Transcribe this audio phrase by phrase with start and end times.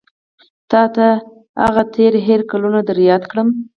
[0.71, 1.07] تا ته
[1.63, 3.47] هغه تېر هېر کلونه در یاد کړم.